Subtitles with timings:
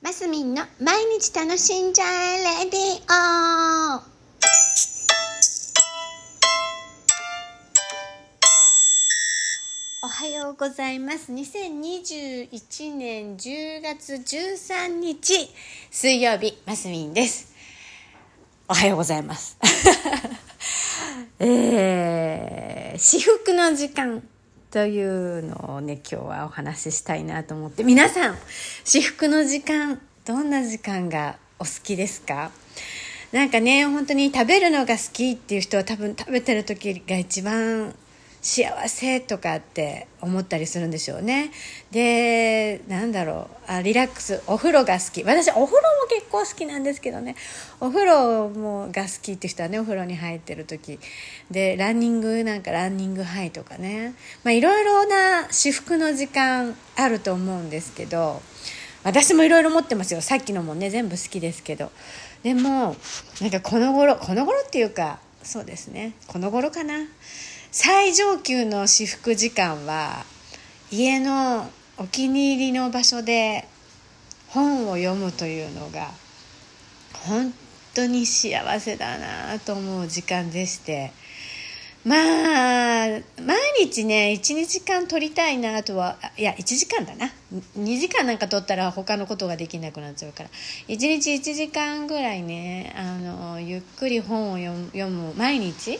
[0.00, 2.80] マスミンの毎日楽しんじゃえレディ
[3.10, 4.00] オ
[10.04, 11.32] おはようございます。
[11.32, 15.34] 2021年10月13日
[15.90, 17.52] 水曜日、マスミンです。
[18.68, 19.58] おはようございます。
[21.40, 24.22] えー、至福の時間
[24.70, 28.38] というのをね、今日はお話ししたいなと思って、皆さん、
[28.84, 32.50] 至福の時間、どんな時間がお好きですか？
[33.32, 37.94] なんかね、本当に食べるのが好きっていう人は多分食べてる時が一番
[38.48, 41.50] 幸せとかって思ったりするんでしょうね。
[41.90, 43.70] でなんだろう。
[43.70, 44.42] あリラックス。
[44.46, 45.22] お風呂が好き。
[45.22, 47.36] 私お風呂も結構好きなんですけどね。
[47.78, 50.98] お風呂もが好きって人はねお風呂に入ってる時。
[51.50, 54.14] でランニングなんかランニングハイとかね。
[54.44, 58.40] まあいろいろな至福の時間あると思うんですけど。
[59.04, 60.22] 私もいろいろ持ってますよ。
[60.22, 61.92] さっきのもね全部好きですけど。
[62.42, 62.96] でも
[63.42, 66.14] なんかこの頃この頃っていうかそうですね。
[66.26, 66.94] この頃かな。
[67.70, 70.24] 最上級の至福時間は
[70.90, 73.68] 家のお気に入りの場所で
[74.48, 76.08] 本を読むというのが
[77.26, 77.52] 本
[77.94, 81.12] 当に幸せだなと思う時間でして。
[82.04, 83.08] まあ
[83.42, 87.30] 毎日ね12時間取りたいなとはいや1時間だな。
[87.76, 90.48] 2時間なんか取ったら他のことができなくなっちゃうから。
[90.86, 94.56] 1日1時間ぐらいねあのゆっくり本を
[94.92, 95.98] 読む毎日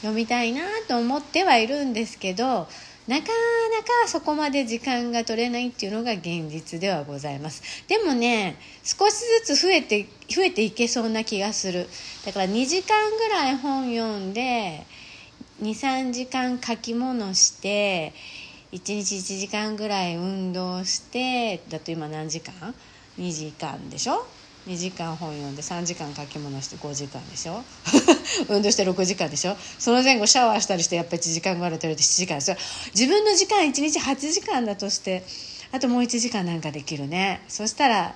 [0.00, 2.68] 読みたいなと思ってはいるんですけど
[3.08, 7.62] なかなかそこまで時間が取れないっていうのが現実ではございます。
[7.88, 11.88] でもね少しずつ増えて増えていけそうな気がする。
[12.26, 14.86] だから2時間ぐらい本読んで
[15.62, 18.12] 23時間書き物して
[18.72, 22.74] 1日1時間ぐらい運動してだと今何時間
[23.18, 24.26] ?2 時間でしょ？
[24.68, 27.64] 2時間本読んで3時間書き物して5時間でしょ？
[28.50, 29.56] 運動して6時間でしょ？
[29.78, 32.56] その前後シャワーしたりしてやっぱり1時間ぐらい取れて7時間ですよ。
[32.94, 35.24] 自分の時間1日8時間だとして
[35.72, 37.42] あともう1時間なんかできるね。
[37.48, 38.14] そしたら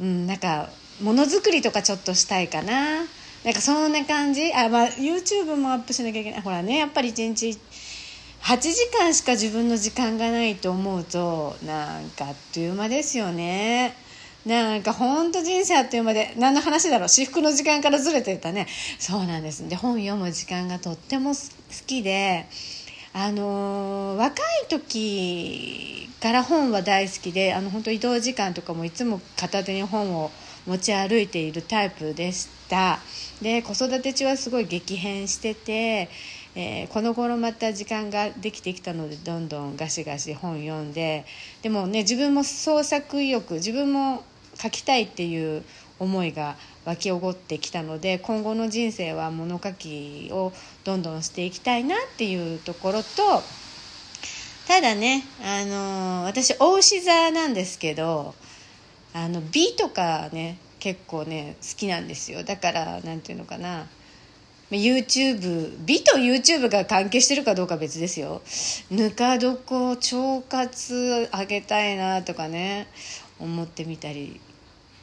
[0.00, 0.70] うんなんか
[1.02, 3.04] ものづくりとかちょっとしたいかな。
[3.42, 4.52] なんかそんな感じ？
[4.54, 6.40] あ、まあ、YouTube もアップしなきゃいけない。
[6.40, 7.58] ほらねやっぱり1日
[8.42, 13.96] 8時間しか自分の時間がないと思うとなんかあっという間ですよね。
[14.46, 17.08] なんか本当人生あっという間で何の話だろう？
[17.08, 18.66] 私服の時間からずれてたね。
[18.98, 19.68] そうなんです。
[19.68, 21.40] で本読む時間がとっても好
[21.86, 22.46] きで
[23.12, 30.30] あの、若い時から本は大好きであの本当移動時間とかもいつも片手に本を
[30.66, 33.00] 持ち歩いているタイプでした。
[33.42, 36.08] で子育て中はすごい激変してて
[36.56, 41.24] えー、この頃また時間ができてきたのでどんどんガシガシ本読んで
[41.62, 44.24] でもね自分も創作意欲自分も
[44.60, 45.64] 書きたいっていう
[45.98, 50.52] 思いが湧き起こってきたので今後の人生は物書きを
[50.84, 53.42] どんどんしていきたいなっていうところと
[54.66, 58.34] ただね、あのー、私大牛座なんですけど
[59.12, 62.42] あの美とかね結構ね好きなんですよ。
[62.42, 63.86] だから何ていうのかな。
[64.70, 68.40] YouTube 美と YouTube が関係してるかどうか別ですよ。
[68.90, 72.86] ぬか床腸活あげたいなとかね
[73.40, 74.40] 思ってみたり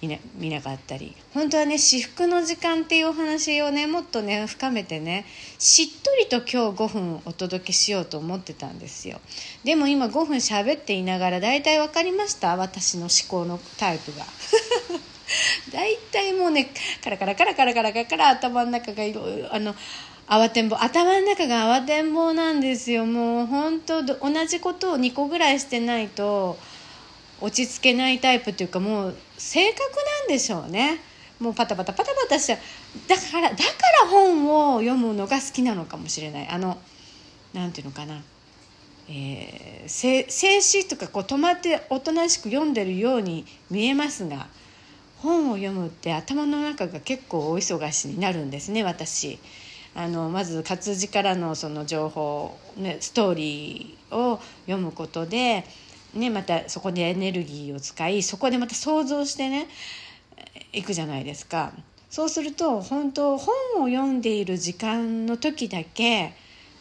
[0.02, 1.16] 見な見なかったり。
[1.34, 5.26] 本当はね至福の時間っていうお話をねもっとね深めてね
[5.58, 9.20] しっとりと今日5分お届けしようと思ってたんですよ。
[9.64, 12.56] でも今5分喋っていながら大体分かりました？
[12.58, 14.26] 私の思考のタイプが。
[15.74, 16.72] 大体もうね
[17.04, 19.76] カラカラカラカラカラカラ頭の中がいろいろあの
[20.28, 23.06] 慌てんぼ頭の中が慌てんぼなんですよ。
[23.06, 26.58] もう本当同じことを2個ぐらいしてないと
[27.42, 31.00] 落ち着けないタイプっていうかもう性格なんでしょうね。
[31.40, 32.60] もうパタパタパタパタしちゃう。
[33.08, 33.64] だからだか
[34.04, 36.48] ら本を読むのが好きなのかもしれない。
[36.48, 36.78] あの
[37.54, 38.22] なんていうのかな。
[39.10, 44.48] えー、静止とかこう止まっておとなしく読んでるように見えますが
[45.20, 49.40] 本を読むって頭の中が結構大忙しになるんですね私。
[49.96, 55.66] あのまず活字からのその情報、ね、ストーリーを読むことで、
[56.18, 59.68] ね、またそこでエネルギーを使いそこでまた想像してね
[60.74, 61.72] いくじゃないですか。
[62.10, 66.34] そうすると本当本を読んでいる時間の時だけ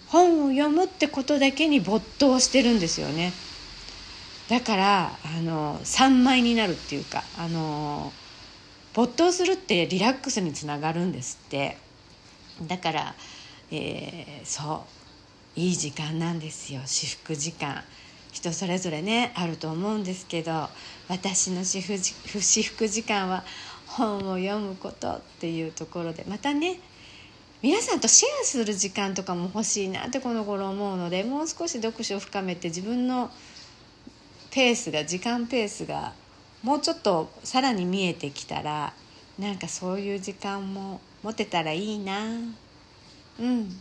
[0.07, 3.33] 本を読むってことだけに没頭してるんですよね。
[4.49, 8.13] だからあの3枚になるっていうかあの
[8.95, 11.77] 没頭するってリラックスにつながるんですって。
[12.63, 13.15] だから、
[13.71, 14.87] えー、そ
[15.57, 16.81] ういい時間なんですよ。
[16.87, 17.83] 至福時間。
[18.37, 20.69] 人それぞれねあると思うんですけど
[21.09, 21.81] 私の私
[22.63, 23.45] 服時間は
[23.87, 26.79] 本を読むことっていうところでまたね
[27.63, 33.31] 皆さんとシェアする時間とかも欲しいなってこの頃思うのでもう少し読書を深めて自分の
[34.51, 36.13] ペースが時間ペースが
[36.63, 38.93] もうちょっとさらに見えてきたら
[39.39, 42.23] なんかそういう時間も持てたらいいな。
[43.41, 43.81] うん。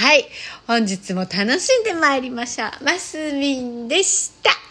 [0.00, 0.24] はい。
[0.66, 2.84] 本日も楽しんでまいりましょう。
[2.84, 4.69] マスミンでした。